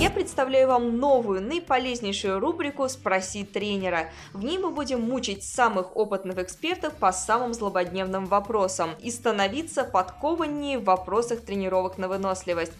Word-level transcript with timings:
Я 0.00 0.08
представляю 0.08 0.68
вам 0.68 0.96
новую, 0.96 1.42
наиполезнейшую 1.42 2.40
рубрику 2.40 2.88
«Спроси 2.88 3.44
тренера». 3.44 4.08
В 4.32 4.42
ней 4.42 4.56
мы 4.56 4.70
будем 4.70 5.02
мучить 5.02 5.44
самых 5.44 5.94
опытных 5.94 6.38
экспертов 6.38 6.94
по 6.94 7.12
самым 7.12 7.52
злободневным 7.52 8.24
вопросам 8.24 8.92
и 9.02 9.10
становиться 9.10 9.84
подкованнее 9.84 10.78
в 10.78 10.84
вопросах 10.84 11.42
тренировок 11.42 11.98
на 11.98 12.08
выносливость. 12.08 12.72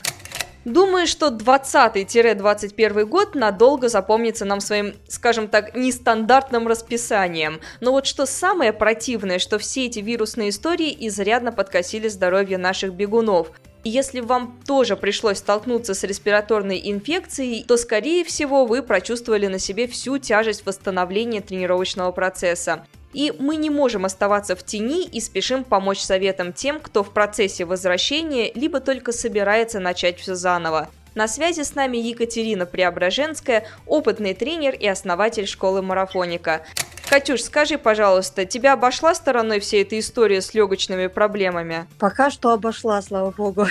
Думаю, 0.65 1.07
что 1.07 1.29
20-21 1.29 3.05
год 3.05 3.35
надолго 3.35 3.91
запомнится 3.91 4.47
нам 4.47 4.61
своим, 4.61 4.95
скажем 5.07 5.49
так, 5.49 5.75
нестандартным 5.77 6.67
расписанием. 6.67 7.61
Но 7.81 7.93
вот 7.93 8.07
что 8.07 8.25
самое 8.25 8.73
противное, 8.73 9.39
что 9.39 9.59
все 9.59 9.85
эти 9.85 9.99
вирусные 9.99 10.49
истории 10.49 10.97
изрядно 11.07 11.53
подкосили 11.53 12.09
здоровье 12.09 12.57
наших 12.57 12.95
бегунов. 12.95 13.53
Если 13.83 14.21
вам 14.21 14.61
тоже 14.67 14.95
пришлось 14.97 15.39
столкнуться 15.39 15.95
с 15.95 16.05
респираторной 16.05 16.81
инфекцией, 16.85 17.65
то, 17.65 17.79
скорее 17.79 18.25
всего, 18.25 18.67
вы 18.67 18.83
прочувствовали 18.83 19.47
на 19.47 19.59
себе 19.59 19.87
всю 19.87 20.19
тяжесть 20.19 20.67
восстановления 20.67 21.41
тренировочного 21.41 22.13
процесса. 22.13 22.87
И 23.13 23.33
мы 23.39 23.57
не 23.57 23.71
можем 23.71 24.05
оставаться 24.05 24.55
в 24.55 24.63
тени 24.65 25.05
и 25.05 25.21
спешим 25.21 25.65
помочь 25.65 26.01
советам 26.01 26.53
тем, 26.53 26.79
кто 26.79 27.03
в 27.03 27.13
процессе 27.13 27.65
возвращения, 27.65 28.53
либо 28.53 28.81
только 28.81 29.13
собирается 29.13 29.81
начать 29.81 30.19
все 30.21 30.35
заново. 30.35 30.91
На 31.15 31.27
связи 31.29 31.63
с 31.63 31.75
нами 31.75 31.97
Екатерина 31.97 32.67
Преображенская, 32.67 33.67
опытный 33.87 34.35
тренер 34.35 34.75
и 34.75 34.87
основатель 34.87 35.47
школы 35.47 35.83
марафоника. 35.83 36.65
Катюш, 37.09 37.43
скажи, 37.43 37.77
пожалуйста, 37.77 38.45
тебя 38.45 38.75
обошла 38.75 39.15
стороной 39.17 39.59
вся 39.59 39.79
эта 39.79 39.99
история 39.99 40.41
с 40.41 40.55
легочными 40.55 41.09
проблемами? 41.09 41.89
Пока 41.99 42.31
что 42.31 42.53
обошла, 42.53 43.03
слава 43.03 43.33
богу. 43.33 43.67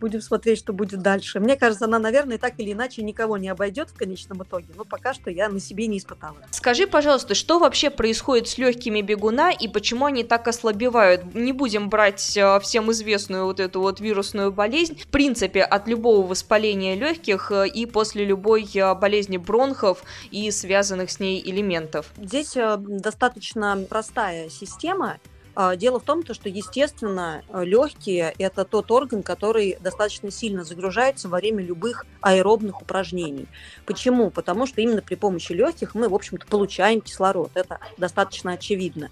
Будем 0.00 0.20
смотреть, 0.20 0.58
что 0.58 0.72
будет 0.72 1.00
дальше. 1.00 1.40
Мне 1.40 1.56
кажется, 1.56 1.86
она, 1.86 1.98
наверное, 1.98 2.38
так 2.38 2.54
или 2.58 2.72
иначе 2.72 3.02
никого 3.02 3.36
не 3.36 3.48
обойдет 3.48 3.90
в 3.90 3.94
конечном 3.94 4.42
итоге, 4.42 4.66
но 4.76 4.84
пока 4.84 5.14
что 5.14 5.30
я 5.30 5.48
на 5.48 5.60
себе 5.60 5.86
не 5.86 5.98
испытала. 5.98 6.36
Скажи, 6.50 6.86
пожалуйста, 6.86 7.34
что 7.34 7.58
вообще 7.58 7.90
происходит 7.90 8.48
с 8.48 8.58
легкими 8.58 9.00
бегуна 9.00 9.50
и 9.50 9.68
почему 9.68 10.06
они 10.06 10.24
так 10.24 10.46
ослабевают? 10.46 11.34
Не 11.34 11.52
будем 11.52 11.88
брать 11.88 12.36
э, 12.36 12.60
всем 12.60 12.90
известную 12.92 13.44
вот 13.46 13.60
эту 13.60 13.80
вот 13.80 14.00
вирусную 14.00 14.52
болезнь. 14.52 14.98
В 14.98 15.08
принципе, 15.08 15.62
от 15.62 15.88
любого 15.88 16.26
воспаления 16.26 16.94
легких 16.94 17.50
э, 17.50 17.68
и 17.68 17.86
после 17.86 18.24
любой 18.24 18.68
э, 18.74 18.94
болезни 18.94 19.36
бронхов 19.36 20.02
и 20.30 20.50
связанных 20.50 21.10
с 21.10 21.20
ней 21.20 21.42
элементов. 21.44 22.06
Здесь 22.16 22.56
достаточно 22.78 23.84
простая 23.88 24.48
система. 24.48 25.18
А, 25.60 25.74
дело 25.74 25.98
в 25.98 26.04
том, 26.04 26.22
что, 26.24 26.48
естественно, 26.48 27.42
легкие– 27.52 28.32
это 28.38 28.64
тот 28.64 28.92
орган, 28.92 29.24
который 29.24 29.76
достаточно 29.80 30.30
сильно 30.30 30.62
загружается 30.62 31.28
во 31.28 31.38
время 31.38 31.64
любых 31.64 32.06
аэробных 32.20 32.80
упражнений. 32.80 33.48
Почему? 33.84 34.30
Потому 34.30 34.68
что 34.68 34.80
именно 34.80 35.02
при 35.02 35.16
помощи 35.16 35.50
легких 35.50 35.96
мы, 35.96 36.08
в 36.08 36.14
общем-то, 36.14 36.46
получаем 36.46 37.00
кислород. 37.00 37.50
Это 37.54 37.80
достаточно 37.96 38.52
очевидно. 38.52 39.10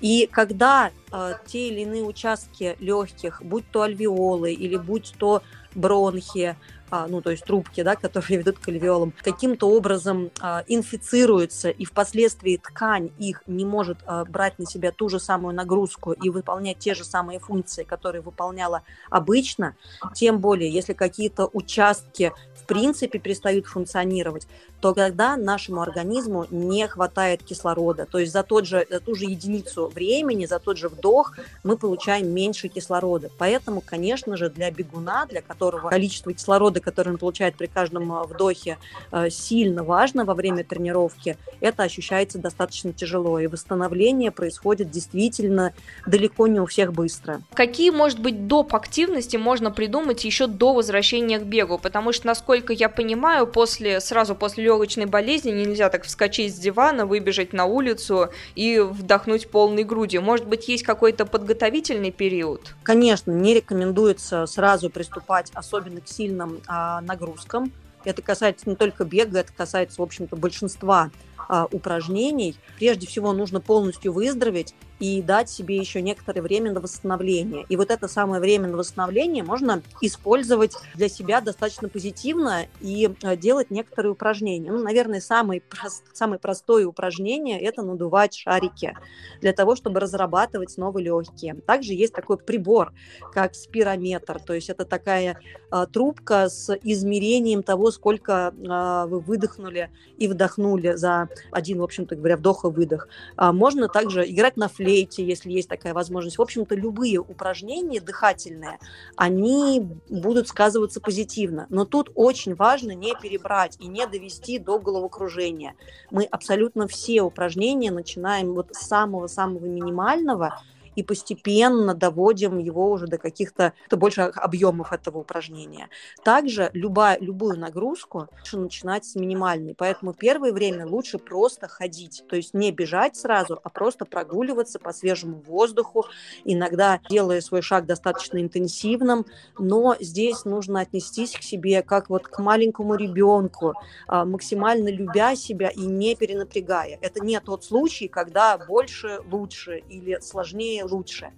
И 0.00 0.30
когда 0.32 0.92
э, 1.12 1.34
те 1.44 1.68
или 1.68 1.80
иные 1.80 2.04
участки 2.04 2.74
легких, 2.80 3.42
будь 3.42 3.70
то 3.70 3.82
альвеолы 3.82 4.54
или 4.54 4.76
будь 4.76 5.12
то 5.18 5.42
бронхи, 5.74 6.56
а, 6.92 7.06
ну, 7.08 7.22
то 7.22 7.30
есть 7.30 7.44
трубки, 7.44 7.82
да, 7.82 7.96
которые 7.96 8.38
ведут 8.40 8.58
к 8.58 8.68
альвеолам, 8.68 9.14
каким-то 9.22 9.68
образом 9.70 10.30
а, 10.40 10.62
инфицируются, 10.68 11.70
и 11.70 11.86
впоследствии 11.86 12.58
ткань 12.58 13.10
их 13.18 13.42
не 13.46 13.64
может 13.64 13.98
а, 14.04 14.26
брать 14.26 14.58
на 14.58 14.66
себя 14.66 14.92
ту 14.92 15.08
же 15.08 15.18
самую 15.18 15.54
нагрузку 15.54 16.12
и 16.12 16.28
выполнять 16.28 16.78
те 16.78 16.94
же 16.94 17.04
самые 17.04 17.38
функции, 17.38 17.84
которые 17.84 18.20
выполняла 18.20 18.82
обычно, 19.08 19.74
тем 20.14 20.38
более, 20.38 20.70
если 20.70 20.92
какие-то 20.92 21.48
участки 21.52 22.32
в 22.54 22.66
принципе 22.66 23.18
перестают 23.18 23.66
функционировать, 23.66 24.46
то 24.82 24.92
тогда 24.92 25.36
нашему 25.36 25.80
организму 25.80 26.46
не 26.50 26.88
хватает 26.88 27.44
кислорода. 27.44 28.04
То 28.04 28.18
есть 28.18 28.32
за, 28.32 28.42
тот 28.42 28.66
же, 28.66 28.84
за 28.90 28.98
ту 28.98 29.14
же 29.14 29.26
единицу 29.26 29.86
времени, 29.86 30.44
за 30.44 30.58
тот 30.58 30.76
же 30.76 30.88
вдох 30.88 31.36
мы 31.62 31.76
получаем 31.76 32.28
меньше 32.34 32.66
кислорода. 32.66 33.30
Поэтому, 33.38 33.80
конечно 33.80 34.36
же, 34.36 34.50
для 34.50 34.72
бегуна, 34.72 35.26
для 35.26 35.40
которого 35.40 35.88
количество 35.88 36.32
кислорода, 36.32 36.80
которое 36.80 37.12
он 37.12 37.18
получает 37.18 37.54
при 37.54 37.66
каждом 37.66 38.12
э, 38.12 38.24
вдохе, 38.26 38.76
э, 39.12 39.30
сильно 39.30 39.84
важно 39.84 40.24
во 40.24 40.34
время 40.34 40.64
тренировки, 40.64 41.38
это 41.60 41.84
ощущается 41.84 42.38
достаточно 42.38 42.92
тяжело. 42.92 43.38
И 43.38 43.46
восстановление 43.46 44.32
происходит 44.32 44.90
действительно 44.90 45.74
далеко 46.08 46.48
не 46.48 46.58
у 46.58 46.66
всех 46.66 46.92
быстро. 46.92 47.40
Какие, 47.54 47.90
может 47.90 48.18
быть, 48.18 48.48
доп. 48.48 48.74
активности 48.74 49.36
можно 49.36 49.70
придумать 49.70 50.24
еще 50.24 50.48
до 50.48 50.74
возвращения 50.74 51.38
к 51.38 51.44
бегу? 51.44 51.78
Потому 51.78 52.12
что, 52.12 52.26
насколько 52.26 52.72
я 52.72 52.88
понимаю, 52.88 53.46
после, 53.46 54.00
сразу 54.00 54.34
после 54.34 54.71
легочной 54.72 55.06
болезни 55.06 55.50
нельзя 55.50 55.88
так 55.88 56.04
вскочить 56.04 56.54
с 56.54 56.58
дивана, 56.58 57.06
выбежать 57.06 57.52
на 57.52 57.66
улицу 57.66 58.30
и 58.54 58.78
вдохнуть 58.78 59.48
полной 59.50 59.84
грудью. 59.84 60.22
Может 60.22 60.46
быть, 60.46 60.68
есть 60.68 60.82
какой-то 60.82 61.26
подготовительный 61.26 62.10
период? 62.10 62.74
Конечно, 62.82 63.30
не 63.30 63.54
рекомендуется 63.54 64.46
сразу 64.46 64.90
приступать 64.90 65.50
особенно 65.54 66.00
к 66.00 66.08
сильным 66.08 66.60
а, 66.66 67.00
нагрузкам. 67.02 67.72
Это 68.04 68.20
касается 68.22 68.68
не 68.68 68.74
только 68.74 69.04
бега, 69.04 69.40
это 69.40 69.52
касается, 69.52 70.00
в 70.00 70.04
общем-то, 70.04 70.34
большинства 70.34 71.10
а, 71.48 71.66
упражнений. 71.70 72.56
Прежде 72.78 73.06
всего 73.06 73.32
нужно 73.32 73.60
полностью 73.60 74.12
выздороветь 74.12 74.74
и 75.02 75.20
дать 75.20 75.50
себе 75.50 75.78
еще 75.78 76.00
некоторое 76.00 76.42
время 76.42 76.70
на 76.70 76.80
восстановление. 76.80 77.66
И 77.68 77.76
вот 77.76 77.90
это 77.90 78.06
самое 78.06 78.40
время 78.40 78.68
на 78.68 78.76
восстановление 78.76 79.42
можно 79.42 79.82
использовать 80.00 80.76
для 80.94 81.08
себя 81.08 81.40
достаточно 81.40 81.88
позитивно 81.88 82.66
и 82.80 83.10
э, 83.22 83.36
делать 83.36 83.72
некоторые 83.72 84.12
упражнения. 84.12 84.70
Ну, 84.70 84.78
наверное, 84.80 85.20
самое, 85.20 85.60
прост, 85.60 86.04
самое 86.12 86.38
простое 86.38 86.86
упражнение– 86.86 87.60
это 87.62 87.82
надувать 87.82 88.36
шарики 88.36 88.96
для 89.40 89.52
того, 89.52 89.74
чтобы 89.74 89.98
разрабатывать 89.98 90.70
снова 90.70 90.98
легкие. 90.98 91.54
Также 91.54 91.94
есть 91.94 92.14
такой 92.14 92.38
прибор, 92.38 92.92
как 93.32 93.56
спирометр, 93.56 94.38
то 94.38 94.54
есть 94.54 94.70
это 94.70 94.84
такая 94.84 95.40
а, 95.70 95.86
трубка 95.86 96.48
с 96.48 96.72
измерением 96.84 97.64
того, 97.64 97.90
сколько 97.90 98.54
а, 98.68 99.06
вы 99.06 99.18
выдохнули 99.18 99.90
и 100.16 100.28
вдохнули 100.28 100.92
за 100.94 101.28
один, 101.50 101.80
в 101.80 101.82
общем-то 101.82 102.16
говоря, 102.16 102.36
вдох 102.36 102.64
и 102.64 102.68
выдох. 102.68 103.08
А, 103.36 103.52
можно 103.52 103.88
также 103.88 104.28
играть 104.28 104.56
на 104.56 104.68
флейте, 104.68 105.24
если 105.24 105.50
есть 105.50 105.68
такая 105.68 105.94
возможность. 105.94 106.38
В 106.38 106.42
общем-то, 106.42 106.74
любые 106.74 107.18
упражнения 107.18 108.00
дыхательные, 108.00 108.78
они 109.16 109.88
будут 110.08 110.48
сказываться 110.48 111.00
позитивно. 111.00 111.66
Но 111.68 111.84
тут 111.84 112.10
очень 112.14 112.54
важно 112.54 112.92
не 112.92 113.14
перебрать 113.20 113.76
и 113.80 113.86
не 113.86 114.06
довести 114.06 114.58
до 114.58 114.78
головокружения. 114.78 115.74
Мы 116.10 116.24
абсолютно 116.24 116.86
все 116.86 117.22
упражнения 117.22 117.90
начинаем 117.90 118.54
вот 118.54 118.68
с 118.72 118.86
самого-самого 118.86 119.66
минимального, 119.66 120.60
и 120.96 121.02
постепенно 121.02 121.94
доводим 121.94 122.58
его 122.58 122.90
уже 122.90 123.06
до 123.06 123.18
каких-то 123.18 123.72
больших 123.90 124.36
объемов 124.36 124.92
этого 124.92 125.18
упражнения. 125.18 125.88
Также 126.24 126.70
любая, 126.72 127.18
любую 127.20 127.58
нагрузку 127.58 128.28
лучше 128.38 128.58
начинать 128.58 129.04
с 129.04 129.14
минимальной, 129.14 129.74
поэтому 129.74 130.12
первое 130.12 130.52
время 130.52 130.86
лучше 130.86 131.18
просто 131.18 131.68
ходить, 131.68 132.24
то 132.28 132.36
есть 132.36 132.54
не 132.54 132.72
бежать 132.72 133.16
сразу, 133.16 133.60
а 133.62 133.68
просто 133.68 134.04
прогуливаться 134.04 134.78
по 134.78 134.92
свежему 134.92 135.42
воздуху, 135.46 136.06
иногда 136.44 137.00
делая 137.08 137.40
свой 137.40 137.62
шаг 137.62 137.86
достаточно 137.86 138.38
интенсивным, 138.38 139.26
но 139.58 139.96
здесь 140.00 140.44
нужно 140.44 140.80
отнестись 140.80 141.32
к 141.32 141.42
себе 141.42 141.82
как 141.82 142.10
вот 142.10 142.28
к 142.28 142.38
маленькому 142.38 142.94
ребенку, 142.94 143.74
а, 144.06 144.24
максимально 144.24 144.88
любя 144.88 145.36
себя 145.36 145.68
и 145.68 145.80
не 145.80 146.14
перенапрягая. 146.14 146.98
Это 147.00 147.24
не 147.24 147.38
тот 147.40 147.64
случай, 147.64 148.08
когда 148.08 148.58
больше 148.58 149.20
лучше 149.30 149.78
или 149.88 150.18
сложнее 150.20 150.81
лучше. 150.84 151.32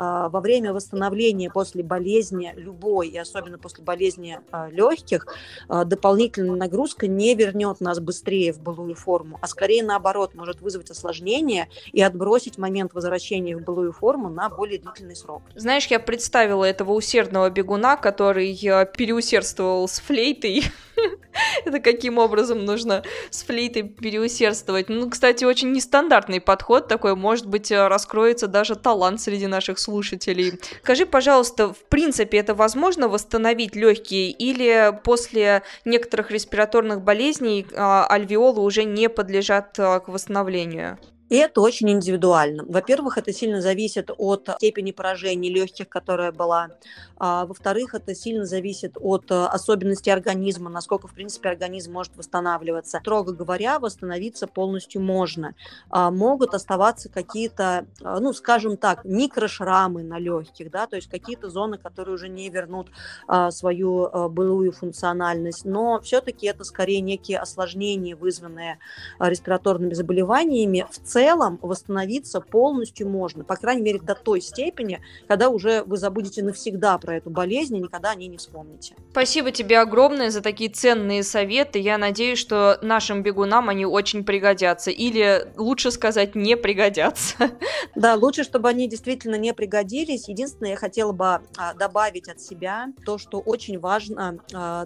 А, 0.00 0.28
во 0.28 0.40
время 0.40 0.72
восстановления 0.72 1.50
после 1.50 1.82
болезни 1.82 2.52
любой, 2.56 3.08
и 3.08 3.18
особенно 3.18 3.58
после 3.58 3.82
болезни 3.82 4.38
а, 4.52 4.68
легких, 4.70 5.26
а, 5.68 5.84
дополнительная 5.84 6.54
нагрузка 6.54 7.08
не 7.08 7.34
вернет 7.34 7.80
нас 7.80 7.98
быстрее 7.98 8.52
в 8.52 8.60
былую 8.60 8.94
форму, 8.94 9.40
а 9.42 9.48
скорее 9.48 9.82
наоборот 9.82 10.34
может 10.34 10.60
вызвать 10.60 10.92
осложнение 10.92 11.68
и 11.92 12.00
отбросить 12.00 12.58
момент 12.58 12.94
возвращения 12.94 13.56
в 13.56 13.64
былую 13.64 13.90
форму 13.90 14.28
на 14.28 14.48
более 14.48 14.78
длительный 14.78 15.16
срок. 15.16 15.42
Знаешь, 15.56 15.86
я 15.86 15.98
представила 15.98 16.64
этого 16.64 16.92
усердного 16.92 17.50
бегуна, 17.50 17.96
который 17.96 18.54
переусердствовал 18.54 19.88
с 19.88 19.98
флейтой 19.98 20.62
Это 21.64 21.80
каким 21.80 22.18
образом 22.18 22.64
нужно 22.64 23.02
с 23.30 23.42
флейтой 23.42 23.82
переусердствовать. 23.82 24.88
Ну, 24.88 25.10
кстати, 25.10 25.44
очень 25.44 25.72
нестандартный 25.72 26.40
подход 26.40 26.88
такой. 26.88 27.14
Может 27.14 27.46
быть, 27.46 27.70
э, 27.70 27.88
раскроется 27.88 28.46
даже 28.46 28.76
талант 28.76 29.20
среди 29.20 29.46
наших 29.46 29.78
слушателей. 29.78 30.58
Скажи, 30.82 31.06
пожалуйста, 31.06 31.72
в 31.72 31.84
принципе, 31.88 32.38
это 32.38 32.54
возможно 32.54 33.08
восстановить 33.08 33.76
легкие 33.76 34.30
или 34.30 34.98
после 35.04 35.62
некоторых 35.84 36.30
респираторных 36.30 37.02
болезней 37.02 37.66
а, 37.74 38.06
альвеолы 38.08 38.62
уже 38.62 38.84
не 38.84 39.08
подлежат 39.08 39.78
э, 39.78 40.00
к 40.00 40.08
восстановлению? 40.08 40.98
И 41.28 41.36
это 41.36 41.60
очень 41.60 41.90
индивидуально. 41.90 42.64
Во-первых, 42.66 43.18
это 43.18 43.32
сильно 43.32 43.60
зависит 43.60 44.10
от 44.16 44.48
степени 44.56 44.92
поражения 44.92 45.50
легких, 45.50 45.88
которая 45.88 46.32
была. 46.32 46.70
А, 47.18 47.44
во-вторых, 47.44 47.94
это 47.94 48.14
сильно 48.14 48.46
зависит 48.46 48.96
от 48.98 49.30
э, 49.30 49.46
особенностей 49.46 50.10
организма, 50.10 50.70
насколько, 50.70 51.06
в 51.06 51.12
принципе, 51.12 51.50
организм 51.50 51.92
может 51.92 52.16
восстанавливаться. 52.16 53.00
Строго 53.00 53.32
говоря, 53.32 53.78
восстановиться 53.78 54.46
полностью 54.46 55.02
можно. 55.02 55.54
А, 55.90 56.10
могут 56.10 56.54
оставаться 56.54 57.08
какие-то, 57.10 57.86
а, 58.02 58.20
ну, 58.20 58.32
скажем 58.32 58.76
так, 58.76 59.04
микрошрамы 59.04 60.02
на 60.04 60.18
легких, 60.18 60.70
да, 60.70 60.86
то 60.86 60.96
есть 60.96 61.10
какие-то 61.10 61.50
зоны, 61.50 61.76
которые 61.76 62.14
уже 62.14 62.28
не 62.28 62.48
вернут 62.48 62.88
а, 63.26 63.50
свою 63.50 64.04
а, 64.04 64.28
былую 64.28 64.72
функциональность. 64.72 65.64
Но 65.66 66.00
все-таки 66.00 66.46
это 66.46 66.64
скорее 66.64 67.00
некие 67.00 67.38
осложнения, 67.38 68.16
вызванные 68.16 68.78
респираторными 69.18 69.92
заболеваниями. 69.92 70.86
В 70.90 70.98
целом 70.98 71.17
целом 71.18 71.58
восстановиться 71.62 72.40
полностью 72.40 73.08
можно, 73.08 73.42
по 73.42 73.56
крайней 73.56 73.82
мере, 73.82 73.98
до 73.98 74.14
той 74.14 74.40
степени, 74.40 75.00
когда 75.26 75.48
уже 75.48 75.82
вы 75.84 75.96
забудете 75.96 76.44
навсегда 76.44 76.96
про 76.98 77.16
эту 77.16 77.30
болезнь 77.30 77.76
и 77.76 77.80
никогда 77.80 78.10
о 78.10 78.14
ней 78.14 78.28
не 78.28 78.36
вспомните. 78.36 78.94
Спасибо 79.10 79.50
тебе 79.50 79.80
огромное 79.80 80.30
за 80.30 80.42
такие 80.42 80.70
ценные 80.70 81.24
советы. 81.24 81.80
Я 81.80 81.98
надеюсь, 81.98 82.38
что 82.38 82.78
нашим 82.82 83.24
бегунам 83.24 83.68
они 83.68 83.84
очень 83.84 84.24
пригодятся. 84.24 84.92
Или, 84.92 85.52
лучше 85.56 85.90
сказать, 85.90 86.34
не 86.34 86.56
пригодятся. 86.56 87.34
Да, 87.94 88.14
лучше, 88.14 88.44
чтобы 88.44 88.68
они 88.68 88.86
действительно 88.88 89.34
не 89.34 89.52
пригодились. 89.52 90.28
Единственное, 90.28 90.72
я 90.72 90.76
хотела 90.76 91.12
бы 91.12 91.40
а, 91.56 91.74
добавить 91.74 92.28
от 92.28 92.40
себя 92.40 92.92
то, 93.04 93.18
что 93.18 93.40
очень 93.40 93.78
важно, 93.80 94.38
а, 94.54 94.84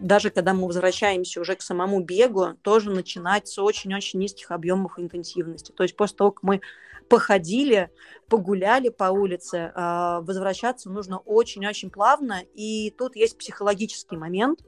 даже 0.00 0.30
когда 0.30 0.54
мы 0.54 0.66
возвращаемся 0.66 1.40
уже 1.40 1.54
к 1.54 1.60
самому 1.60 2.00
бегу, 2.00 2.54
тоже 2.62 2.90
начинать 2.90 3.48
с 3.48 3.58
очень-очень 3.58 4.20
низких 4.20 4.50
объемов 4.50 4.98
интенсивности 4.98 5.65
месте. 5.66 5.72
То 5.76 5.82
есть 5.82 5.96
после 5.96 6.16
того, 6.16 6.32
как 6.32 6.42
мы 6.42 6.60
походили, 7.08 7.90
погуляли 8.28 8.88
по 8.88 9.04
улице, 9.04 9.72
а, 9.74 10.20
возвращаться 10.22 10.90
нужно 10.90 11.18
очень-очень 11.18 11.90
плавно. 11.90 12.42
И 12.54 12.90
тут 12.96 13.16
есть 13.16 13.38
психологический 13.38 14.16
момент. 14.16 14.60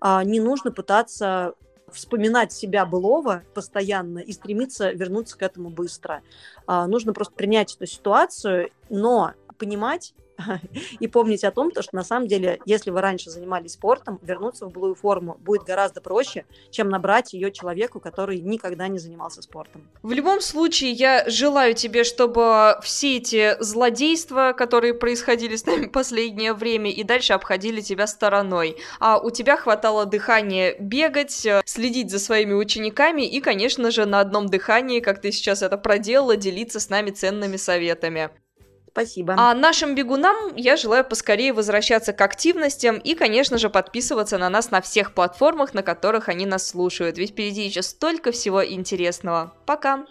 А, 0.00 0.22
не 0.24 0.40
нужно 0.40 0.70
пытаться 0.70 1.54
вспоминать 1.90 2.52
себя 2.52 2.86
былого 2.86 3.42
постоянно 3.54 4.20
и 4.20 4.32
стремиться 4.32 4.92
вернуться 4.92 5.36
к 5.36 5.42
этому 5.42 5.70
быстро. 5.70 6.22
А, 6.66 6.86
нужно 6.86 7.12
просто 7.12 7.34
принять 7.34 7.74
эту 7.74 7.86
ситуацию, 7.86 8.70
но 8.88 9.32
понимать, 9.58 10.14
и 11.00 11.06
помнить 11.06 11.44
о 11.44 11.50
том, 11.50 11.70
что 11.72 11.84
на 11.92 12.04
самом 12.04 12.28
деле, 12.28 12.60
если 12.64 12.90
вы 12.90 13.00
раньше 13.00 13.30
занимались 13.30 13.72
спортом, 13.72 14.18
вернуться 14.22 14.66
в 14.66 14.72
былую 14.72 14.94
форму 14.94 15.36
будет 15.40 15.64
гораздо 15.64 16.00
проще, 16.00 16.44
чем 16.70 16.88
набрать 16.88 17.32
ее 17.32 17.50
человеку, 17.50 18.00
который 18.00 18.40
никогда 18.40 18.88
не 18.88 18.98
занимался 18.98 19.42
спортом. 19.42 19.88
В 20.02 20.12
любом 20.12 20.40
случае, 20.40 20.92
я 20.92 21.28
желаю 21.28 21.74
тебе, 21.74 22.04
чтобы 22.04 22.76
все 22.82 23.16
эти 23.16 23.62
злодейства, 23.62 24.54
которые 24.56 24.94
происходили 24.94 25.56
с 25.56 25.66
нами 25.66 25.86
последнее 25.92 26.52
время, 26.52 26.90
и 26.90 27.02
дальше 27.02 27.32
обходили 27.32 27.80
тебя 27.80 28.06
стороной. 28.06 28.76
А 29.00 29.18
у 29.18 29.30
тебя 29.30 29.56
хватало 29.56 30.06
дыхания 30.06 30.76
бегать, 30.78 31.46
следить 31.64 32.10
за 32.10 32.18
своими 32.18 32.52
учениками 32.52 33.22
и, 33.22 33.40
конечно 33.40 33.90
же, 33.90 34.06
на 34.06 34.20
одном 34.20 34.46
дыхании, 34.48 35.00
как 35.00 35.20
ты 35.20 35.32
сейчас 35.32 35.62
это 35.62 35.78
проделала, 35.78 36.36
делиться 36.36 36.80
с 36.80 36.88
нами 36.88 37.10
ценными 37.10 37.56
советами. 37.56 38.30
Спасибо. 38.92 39.34
А 39.38 39.54
нашим 39.54 39.94
бегунам 39.94 40.54
я 40.54 40.76
желаю 40.76 41.02
поскорее 41.04 41.54
возвращаться 41.54 42.12
к 42.12 42.20
активностям 42.20 42.98
и, 42.98 43.14
конечно 43.14 43.56
же, 43.56 43.70
подписываться 43.70 44.36
на 44.36 44.50
нас 44.50 44.70
на 44.70 44.82
всех 44.82 45.14
платформах, 45.14 45.72
на 45.72 45.82
которых 45.82 46.28
они 46.28 46.44
нас 46.44 46.66
слушают. 46.66 47.16
Ведь 47.16 47.30
впереди 47.30 47.62
еще 47.62 47.80
столько 47.80 48.32
всего 48.32 48.64
интересного. 48.64 49.54
Пока! 49.64 50.04